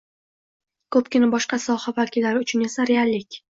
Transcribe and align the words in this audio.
Ko‘pgina 0.95 1.29
boshqa 1.35 1.61
soha 1.67 1.95
vakillari 2.01 2.45
uchun 2.47 2.67
esa 2.71 2.91
reallik 2.95 3.43